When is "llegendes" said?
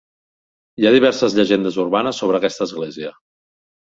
1.39-1.77